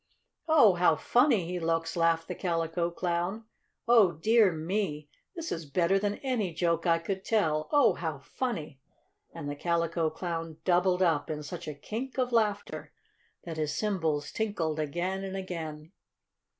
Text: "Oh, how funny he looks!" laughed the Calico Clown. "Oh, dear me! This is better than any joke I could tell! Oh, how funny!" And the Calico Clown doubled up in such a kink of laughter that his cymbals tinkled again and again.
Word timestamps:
"Oh, 0.47 0.73
how 0.73 0.95
funny 0.95 1.45
he 1.45 1.59
looks!" 1.59 1.95
laughed 1.95 2.27
the 2.27 2.33
Calico 2.33 2.89
Clown. 2.89 3.45
"Oh, 3.87 4.13
dear 4.13 4.51
me! 4.51 5.09
This 5.35 5.51
is 5.51 5.67
better 5.69 5.99
than 5.99 6.15
any 6.23 6.55
joke 6.55 6.87
I 6.87 6.97
could 6.97 7.23
tell! 7.23 7.69
Oh, 7.71 7.93
how 7.93 8.17
funny!" 8.17 8.79
And 9.31 9.47
the 9.47 9.55
Calico 9.55 10.09
Clown 10.09 10.57
doubled 10.65 11.03
up 11.03 11.29
in 11.29 11.43
such 11.43 11.67
a 11.67 11.75
kink 11.75 12.17
of 12.17 12.31
laughter 12.31 12.91
that 13.43 13.57
his 13.57 13.75
cymbals 13.75 14.31
tinkled 14.31 14.79
again 14.79 15.23
and 15.23 15.37
again. 15.37 15.91